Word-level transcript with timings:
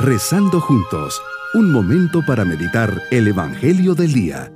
Rezando 0.00 0.60
juntos, 0.60 1.20
un 1.54 1.72
momento 1.72 2.20
para 2.24 2.44
meditar 2.44 3.02
el 3.10 3.26
Evangelio 3.26 3.96
del 3.96 4.12
Día. 4.12 4.52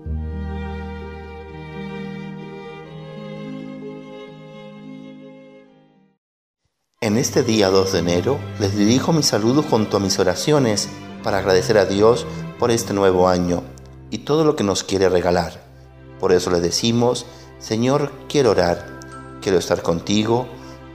En 7.00 7.16
este 7.16 7.42
día 7.42 7.70
2 7.70 7.92
de 7.92 7.98
enero 7.98 8.38
les 8.60 8.76
dirijo 8.76 9.12
mi 9.12 9.24
saludo 9.24 9.64
junto 9.64 9.96
a 9.96 10.00
mis 10.00 10.16
oraciones 10.20 10.88
para 11.24 11.38
agradecer 11.38 11.76
a 11.76 11.86
Dios 11.86 12.24
por 12.60 12.70
este 12.70 12.94
nuevo 12.94 13.28
año 13.28 13.64
y 14.10 14.18
todo 14.18 14.44
lo 14.44 14.54
que 14.54 14.62
nos 14.62 14.84
quiere 14.84 15.08
regalar. 15.08 15.60
Por 16.20 16.30
eso 16.30 16.52
le 16.52 16.60
decimos, 16.60 17.26
Señor, 17.58 18.12
quiero 18.28 18.52
orar, 18.52 19.00
quiero 19.40 19.58
estar 19.58 19.82
contigo, 19.82 20.46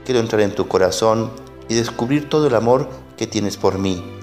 quiero 0.06 0.20
entrar 0.20 0.40
en 0.40 0.54
tu 0.54 0.68
corazón 0.68 1.30
y 1.68 1.74
descubrir 1.74 2.30
todo 2.30 2.46
el 2.46 2.54
amor 2.54 2.88
que 3.18 3.26
tienes 3.26 3.58
por 3.58 3.78
mí. 3.78 4.17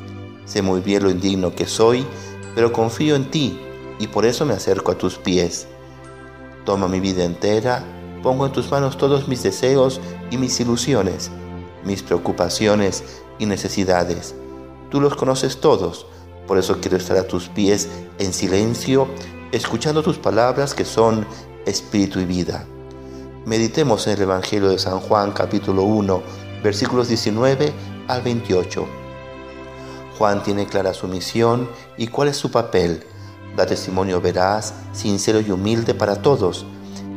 Sé 0.45 0.62
muy 0.62 0.80
bien 0.80 1.04
lo 1.04 1.09
indigno 1.09 1.54
que 1.54 1.66
soy, 1.66 2.05
pero 2.53 2.72
confío 2.72 3.16
en 3.16 3.30
ti 3.30 3.59
y 3.99 4.08
por 4.08 4.26
eso 4.26 4.45
me 4.45 4.53
acerco 4.53 4.91
a 4.91 4.98
tus 4.98 5.17
pies. 5.17 5.67
Toma 6.66 6.88
mi 6.88 6.99
vida 6.99 7.23
entera, 7.23 7.84
pongo 8.22 8.45
en 8.45 8.52
tus 8.52 8.72
manos 8.72 8.98
todos 8.98 9.27
mis 9.27 9.44
deseos 9.44 10.00
y 10.31 10.38
mis 10.38 10.59
ilusiones, 10.59 11.31
mis 11.84 12.03
preocupaciones 12.03 13.03
y 13.39 13.45
necesidades. 13.45 14.36
Tú 14.89 15.02
los 15.02 15.16
conoces 15.16 15.59
todos, 15.59 16.05
por 16.48 16.58
eso 16.58 16.80
quiero 16.80 16.98
estar 16.98 17.17
a 17.17 17.27
tus 17.27 17.50
pies 17.50 17.89
en 18.20 18.34
silencio, 18.34 19.08
escuchando 19.52 20.03
tus 20.03 20.17
palabras 20.17 20.73
que 20.73 20.86
son 20.86 21.25
espíritu 21.66 22.20
y 22.20 22.25
vida. 22.25 22.66
Meditemos 23.45 24.08
en 24.08 24.14
el 24.14 24.23
Evangelio 24.23 24.70
de 24.70 24.80
San 24.80 25.00
Juan 25.00 25.31
capítulo 25.31 25.84
1, 25.84 26.22
versículos 26.64 27.08
19 27.08 27.73
al 28.08 28.22
28. 28.22 29.05
Juan 30.17 30.44
tiene 30.44 30.67
clara 30.67 30.94
su 30.94 31.08
misión 31.08 31.69
y 31.97 32.08
cuál 32.08 32.30
es 32.30 32.38
su 32.38 32.52
papel. 32.52 33.03
Da 33.55 33.66
testimonio 33.66 34.21
veraz, 34.21 34.73
sincero 34.91 35.39
y 35.39 35.52
humilde 35.52 35.94
para 35.94 36.21
todos, 36.21 36.66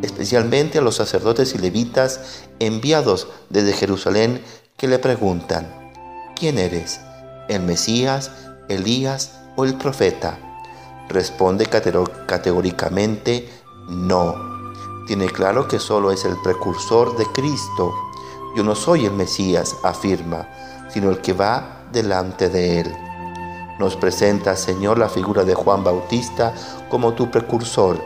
especialmente 0.03 0.79
a 0.79 0.83
los 0.83 0.97
sacerdotes 0.97 1.55
y 1.55 1.59
levitas 1.59 2.45
enviados 2.59 3.29
desde 3.51 3.73
Jerusalén 3.73 4.43
que 4.77 4.89
le 4.89 4.99
preguntan, 4.99 5.93
¿quién 6.37 6.59
eres? 6.59 7.01
¿El 7.49 7.63
Mesías, 7.63 8.31
Elías 8.69 9.41
o 9.57 9.65
el 9.65 9.75
profeta? 9.75 10.39
Responde 11.09 11.67
categóricamente, 11.67 13.49
no. 13.89 14.35
Tiene 15.07 15.27
claro 15.27 15.67
que 15.67 15.79
solo 15.79 16.13
es 16.13 16.25
el 16.25 16.37
precursor 16.45 17.17
de 17.17 17.25
Cristo. 17.33 17.93
Yo 18.57 18.65
no 18.65 18.75
soy 18.75 19.07
el 19.07 19.13
Mesías, 19.13 19.77
afirma, 19.83 20.49
sino 20.89 21.11
el 21.11 21.21
que 21.21 21.33
va 21.33 21.83
delante 21.93 22.49
de 22.49 22.81
él. 22.81 22.97
Nos 23.79 23.97
presenta, 23.97 24.57
Señor, 24.57 24.99
la 24.99 25.09
figura 25.09 25.45
de 25.45 25.55
Juan 25.55 25.85
Bautista 25.85 26.53
como 26.89 27.15
tu 27.15 27.31
precursor. 27.31 28.03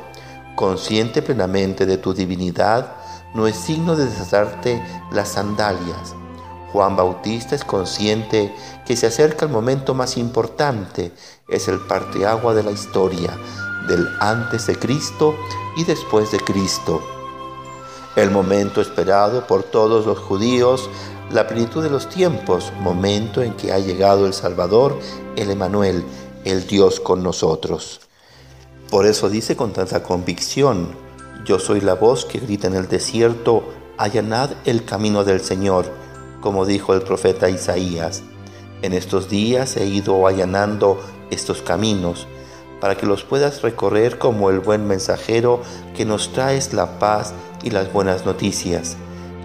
Consciente 0.55 1.23
plenamente 1.23 1.87
de 1.87 1.97
tu 1.97 2.13
divinidad, 2.13 2.93
no 3.35 3.47
es 3.47 3.57
signo 3.57 3.97
de 3.97 4.05
desatarte 4.05 4.83
las 5.11 5.29
sandalias. 5.29 6.15
Juan 6.73 6.97
Bautista 6.97 7.55
es 7.55 7.65
consciente 7.65 8.55
que 8.87 8.97
se 8.97 9.07
acerca 9.07 9.47
el 9.47 9.53
momento 9.53 9.95
más 9.95 10.17
importante, 10.17 11.13
es 11.49 11.69
el 11.69 11.81
parteagua 11.81 12.55
de 12.55 12.63
la 12.63 12.71
historia, 12.71 13.31
del 13.89 14.07
antes 14.21 14.67
de 14.67 14.79
Cristo 14.79 15.35
y 15.77 15.85
después 15.85 16.31
de 16.33 16.41
Cristo. 16.41 17.01
El 18.15 18.31
momento 18.31 18.81
esperado 18.81 19.47
por 19.47 19.63
todos 19.63 20.05
los 20.05 20.19
judíos 20.19 20.91
la 21.33 21.47
plenitud 21.47 21.83
de 21.83 21.89
los 21.89 22.11
tiempos, 22.11 22.73
momento 22.81 23.43
en 23.43 23.55
que 23.55 23.73
ha 23.73 23.79
llegado 23.79 24.27
el 24.27 24.35
Salvador, 24.35 24.99
el 25.35 25.51
Emanuel, 25.51 26.05
el 26.45 26.67
Dios 26.67 27.01
con 27.01 27.23
nosotros. 27.23 28.03
Por 28.91 29.07
eso 29.07 29.31
dice 29.31 29.57
con 29.57 29.73
tanta 29.73 30.03
convicción, 30.03 30.95
yo 31.47 31.59
soy 31.59 31.81
la 31.81 31.95
voz 31.95 32.27
que 32.27 32.39
grita 32.39 32.67
en 32.67 32.75
el 32.75 32.87
desierto, 32.87 33.65
allanad 33.97 34.51
el 34.67 34.85
camino 34.85 35.25
del 35.25 35.41
Señor, 35.41 35.87
como 36.43 36.67
dijo 36.67 36.93
el 36.93 37.01
profeta 37.01 37.49
Isaías. 37.49 38.23
En 38.83 38.93
estos 38.93 39.31
días 39.31 39.79
he 39.79 39.87
ido 39.87 40.27
allanando 40.27 41.01
estos 41.31 41.63
caminos, 41.63 42.27
para 42.79 42.97
que 42.97 43.07
los 43.07 43.25
puedas 43.25 43.63
recorrer 43.63 44.19
como 44.19 44.51
el 44.51 44.61
buen 44.61 44.87
mensajero 44.87 45.63
que 45.97 46.05
nos 46.05 46.33
traes 46.33 46.75
la 46.75 46.99
paz 46.99 47.33
y 47.63 47.71
las 47.71 47.93
buenas 47.93 48.27
noticias. 48.27 48.97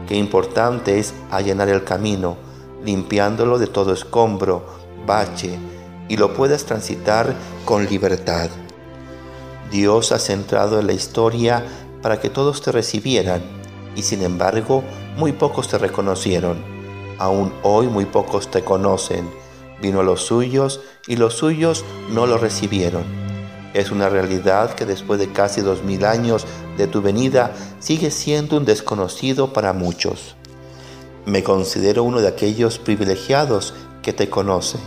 Qué 0.07 0.15
importante 0.15 0.99
es 0.99 1.13
allanar 1.31 1.69
el 1.69 1.83
camino, 1.83 2.37
limpiándolo 2.83 3.59
de 3.59 3.67
todo 3.67 3.93
escombro, 3.93 4.65
bache, 5.05 5.57
y 6.09 6.17
lo 6.17 6.33
puedas 6.33 6.65
transitar 6.65 7.35
con 7.65 7.85
libertad. 7.85 8.49
Dios 9.71 10.11
ha 10.11 10.19
centrado 10.19 10.79
en 10.79 10.87
la 10.87 10.93
historia 10.93 11.65
para 12.01 12.19
que 12.21 12.29
todos 12.29 12.61
te 12.61 12.71
recibieran, 12.71 13.41
y 13.95 14.03
sin 14.03 14.21
embargo 14.21 14.83
muy 15.17 15.33
pocos 15.33 15.67
te 15.67 15.77
reconocieron. 15.77 16.57
Aún 17.17 17.51
hoy 17.63 17.87
muy 17.87 18.05
pocos 18.05 18.49
te 18.49 18.63
conocen. 18.63 19.29
Vino 19.81 19.99
a 19.99 20.03
los 20.03 20.21
suyos 20.21 20.81
y 21.07 21.17
los 21.17 21.33
suyos 21.33 21.83
no 22.11 22.25
lo 22.25 22.37
recibieron. 22.37 23.26
Es 23.77 23.91
una 23.91 24.09
realidad 24.09 24.73
que 24.73 24.87
después 24.87 25.19
de 25.19 25.31
casi 25.31 25.61
dos 25.61 25.83
mil 25.83 26.03
años 26.03 26.47
de 26.77 26.87
tu 26.87 27.03
venida 27.03 27.53
sigue 27.79 28.09
siendo 28.09 28.57
un 28.57 28.65
desconocido 28.65 29.53
para 29.53 29.71
muchos. 29.71 30.35
Me 31.27 31.43
considero 31.43 32.01
uno 32.01 32.19
de 32.19 32.27
aquellos 32.27 32.79
privilegiados 32.79 33.75
que 34.01 34.13
te 34.13 34.31
conoce. 34.31 34.79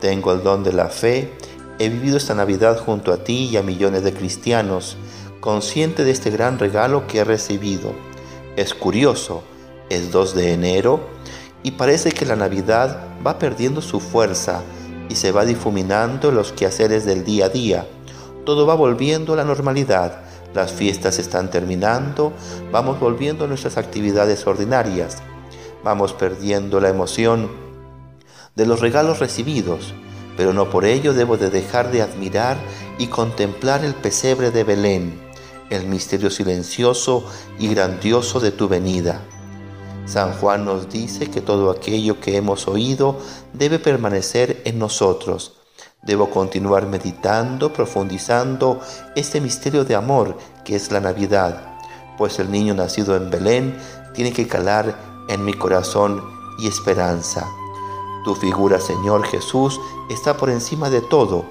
Tengo 0.00 0.32
el 0.32 0.42
don 0.42 0.64
de 0.64 0.72
la 0.72 0.88
fe, 0.88 1.34
he 1.78 1.90
vivido 1.90 2.16
esta 2.16 2.34
Navidad 2.34 2.78
junto 2.82 3.12
a 3.12 3.18
ti 3.18 3.50
y 3.52 3.58
a 3.58 3.62
millones 3.62 4.04
de 4.04 4.14
cristianos, 4.14 4.96
consciente 5.40 6.02
de 6.02 6.12
este 6.12 6.30
gran 6.30 6.58
regalo 6.58 7.06
que 7.06 7.18
he 7.18 7.24
recibido. 7.24 7.92
Es 8.56 8.72
curioso, 8.72 9.42
es 9.90 10.12
2 10.12 10.34
de 10.34 10.54
enero 10.54 11.00
y 11.62 11.72
parece 11.72 12.10
que 12.10 12.24
la 12.24 12.36
Navidad 12.36 13.06
va 13.26 13.38
perdiendo 13.38 13.82
su 13.82 14.00
fuerza 14.00 14.62
y 15.10 15.16
se 15.16 15.30
va 15.30 15.44
difuminando 15.44 16.32
los 16.32 16.52
quehaceres 16.52 17.04
del 17.04 17.22
día 17.26 17.46
a 17.46 17.48
día 17.50 17.86
todo 18.44 18.66
va 18.66 18.74
volviendo 18.74 19.32
a 19.32 19.36
la 19.36 19.44
normalidad. 19.44 20.20
Las 20.54 20.72
fiestas 20.72 21.18
están 21.18 21.50
terminando, 21.50 22.32
vamos 22.70 23.00
volviendo 23.00 23.44
a 23.44 23.48
nuestras 23.48 23.76
actividades 23.76 24.46
ordinarias. 24.46 25.22
Vamos 25.82 26.12
perdiendo 26.12 26.80
la 26.80 26.88
emoción 26.88 27.50
de 28.54 28.66
los 28.66 28.80
regalos 28.80 29.18
recibidos, 29.18 29.94
pero 30.36 30.52
no 30.52 30.70
por 30.70 30.84
ello 30.84 31.12
debo 31.12 31.36
de 31.36 31.50
dejar 31.50 31.90
de 31.90 32.02
admirar 32.02 32.56
y 32.98 33.08
contemplar 33.08 33.84
el 33.84 33.94
pesebre 33.94 34.50
de 34.50 34.64
Belén, 34.64 35.20
el 35.70 35.86
misterio 35.86 36.30
silencioso 36.30 37.24
y 37.58 37.68
grandioso 37.68 38.38
de 38.38 38.52
tu 38.52 38.68
venida. 38.68 39.20
San 40.06 40.34
Juan 40.34 40.64
nos 40.64 40.88
dice 40.88 41.30
que 41.30 41.40
todo 41.40 41.70
aquello 41.70 42.20
que 42.20 42.36
hemos 42.36 42.68
oído 42.68 43.18
debe 43.54 43.78
permanecer 43.78 44.60
en 44.64 44.78
nosotros 44.78 45.63
Debo 46.04 46.28
continuar 46.28 46.86
meditando, 46.86 47.72
profundizando 47.72 48.80
este 49.16 49.40
misterio 49.40 49.84
de 49.84 49.94
amor 49.94 50.36
que 50.62 50.76
es 50.76 50.92
la 50.92 51.00
Navidad, 51.00 51.78
pues 52.18 52.38
el 52.38 52.50
niño 52.50 52.74
nacido 52.74 53.16
en 53.16 53.30
Belén 53.30 53.78
tiene 54.12 54.32
que 54.32 54.46
calar 54.46 54.94
en 55.28 55.44
mi 55.44 55.54
corazón 55.54 56.22
y 56.58 56.68
esperanza. 56.68 57.48
Tu 58.22 58.34
figura, 58.34 58.80
Señor 58.80 59.24
Jesús, 59.24 59.80
está 60.10 60.36
por 60.36 60.50
encima 60.50 60.90
de 60.90 61.00
todo. 61.00 61.46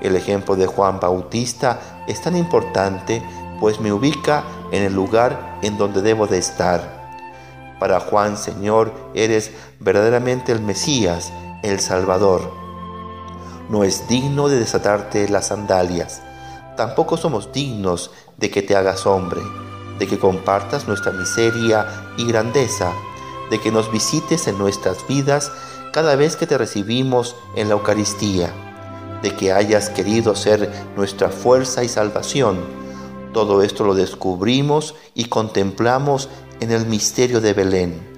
El 0.00 0.14
ejemplo 0.14 0.54
de 0.54 0.66
Juan 0.66 1.00
Bautista 1.00 2.04
es 2.06 2.22
tan 2.22 2.36
importante, 2.36 3.22
pues 3.58 3.80
me 3.80 3.92
ubica 3.92 4.44
en 4.70 4.84
el 4.84 4.94
lugar 4.94 5.58
en 5.62 5.78
donde 5.78 6.00
debo 6.00 6.28
de 6.28 6.38
estar. 6.38 7.10
Para 7.80 7.98
Juan, 7.98 8.36
Señor, 8.36 8.92
eres 9.14 9.50
verdaderamente 9.80 10.52
el 10.52 10.60
Mesías, 10.60 11.32
el 11.62 11.80
Salvador 11.80 12.65
no 13.68 13.84
es 13.84 14.06
digno 14.08 14.48
de 14.48 14.58
desatarte 14.58 15.28
las 15.28 15.48
sandalias. 15.48 16.22
Tampoco 16.76 17.16
somos 17.16 17.52
dignos 17.52 18.10
de 18.36 18.50
que 18.50 18.62
te 18.62 18.76
hagas 18.76 19.06
hombre, 19.06 19.40
de 19.98 20.06
que 20.06 20.18
compartas 20.18 20.86
nuestra 20.86 21.12
miseria 21.12 21.86
y 22.16 22.26
grandeza, 22.26 22.92
de 23.50 23.60
que 23.60 23.72
nos 23.72 23.90
visites 23.90 24.46
en 24.46 24.58
nuestras 24.58 25.06
vidas 25.06 25.50
cada 25.92 26.16
vez 26.16 26.36
que 26.36 26.46
te 26.46 26.58
recibimos 26.58 27.36
en 27.56 27.68
la 27.68 27.74
Eucaristía, 27.74 28.52
de 29.22 29.34
que 29.34 29.52
hayas 29.52 29.88
querido 29.88 30.36
ser 30.36 30.70
nuestra 30.96 31.30
fuerza 31.30 31.82
y 31.82 31.88
salvación. 31.88 32.58
Todo 33.32 33.62
esto 33.62 33.84
lo 33.84 33.94
descubrimos 33.94 34.94
y 35.14 35.26
contemplamos 35.26 36.28
en 36.60 36.70
el 36.70 36.86
misterio 36.86 37.40
de 37.40 37.54
Belén. 37.54 38.16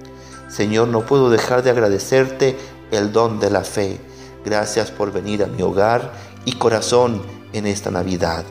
Señor, 0.49 0.87
no 0.87 1.05
puedo 1.05 1.29
dejar 1.29 1.63
de 1.63 1.69
agradecerte 1.69 2.57
el 2.91 3.11
don 3.11 3.39
de 3.39 3.49
la 3.49 3.63
fe 3.63 4.08
Gracias 4.45 4.91
por 4.91 5.11
venir 5.11 5.43
a 5.43 5.47
mi 5.47 5.61
hogar 5.61 6.11
y 6.45 6.53
corazón 6.53 7.21
en 7.53 7.67
esta 7.67 7.91
Navidad. 7.91 8.45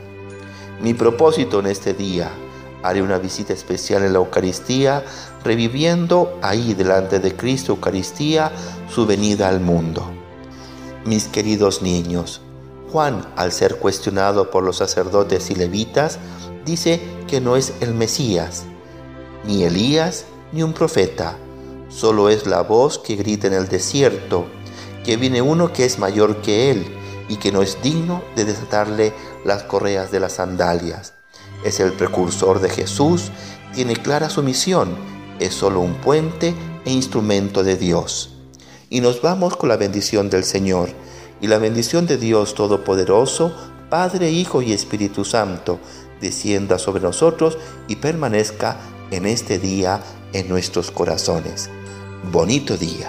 Mi 0.80 0.94
propósito 0.94 1.60
en 1.60 1.66
este 1.66 1.94
día, 1.94 2.30
haré 2.82 3.02
una 3.02 3.18
visita 3.18 3.52
especial 3.52 4.04
en 4.04 4.12
la 4.12 4.18
Eucaristía, 4.18 5.04
reviviendo 5.44 6.38
ahí 6.42 6.74
delante 6.74 7.18
de 7.18 7.34
Cristo 7.34 7.72
Eucaristía 7.72 8.52
su 8.92 9.06
venida 9.06 9.48
al 9.48 9.60
mundo. 9.60 10.08
mis 11.04 11.24
queridos 11.26 11.80
niños. 11.80 12.42
Juan, 12.92 13.26
al 13.36 13.52
ser 13.52 13.76
cuestionado 13.76 14.50
por 14.50 14.62
los 14.62 14.76
sacerdotes 14.76 15.50
y 15.50 15.54
levitas, 15.54 16.18
dice 16.66 17.00
que 17.26 17.40
no 17.40 17.56
es 17.56 17.72
el 17.80 17.94
Mesías, 17.94 18.64
ni 19.44 19.64
Elías, 19.64 20.26
ni 20.52 20.62
un 20.62 20.74
profeta. 20.74 21.36
Solo 21.88 22.28
es 22.28 22.46
la 22.46 22.62
voz 22.62 22.98
que 22.98 23.16
grita 23.16 23.46
en 23.46 23.54
el 23.54 23.68
desierto, 23.68 24.46
que 25.08 25.16
viene 25.16 25.40
uno 25.40 25.72
que 25.72 25.86
es 25.86 25.98
mayor 25.98 26.42
que 26.42 26.70
él 26.70 26.84
y 27.30 27.36
que 27.36 27.50
no 27.50 27.62
es 27.62 27.80
digno 27.82 28.22
de 28.36 28.44
desatarle 28.44 29.14
las 29.42 29.62
correas 29.62 30.10
de 30.10 30.20
las 30.20 30.34
sandalias. 30.34 31.14
Es 31.64 31.80
el 31.80 31.94
precursor 31.94 32.60
de 32.60 32.68
Jesús, 32.68 33.30
tiene 33.72 33.96
clara 33.96 34.28
su 34.28 34.42
misión, 34.42 34.94
es 35.40 35.54
solo 35.54 35.80
un 35.80 35.94
puente 35.94 36.54
e 36.84 36.92
instrumento 36.92 37.64
de 37.64 37.76
Dios. 37.76 38.34
Y 38.90 39.00
nos 39.00 39.22
vamos 39.22 39.56
con 39.56 39.70
la 39.70 39.78
bendición 39.78 40.28
del 40.28 40.44
Señor 40.44 40.90
y 41.40 41.46
la 41.46 41.56
bendición 41.56 42.06
de 42.06 42.18
Dios 42.18 42.54
Todopoderoso, 42.54 43.56
Padre, 43.88 44.30
Hijo 44.30 44.60
y 44.60 44.74
Espíritu 44.74 45.24
Santo, 45.24 45.78
descienda 46.20 46.78
sobre 46.78 47.02
nosotros 47.02 47.56
y 47.88 47.96
permanezca 47.96 48.76
en 49.10 49.24
este 49.24 49.58
día 49.58 50.02
en 50.34 50.50
nuestros 50.50 50.90
corazones. 50.90 51.70
Bonito 52.30 52.76
día. 52.76 53.08